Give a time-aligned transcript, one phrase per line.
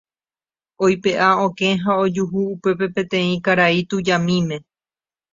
[0.85, 4.57] Oipe'a okẽ ha ojuhu upépe peteĩ karai tujamíme.